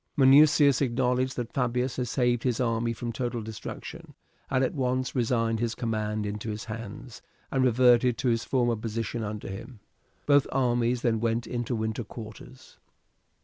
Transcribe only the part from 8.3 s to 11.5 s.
former position under him. Both armies then went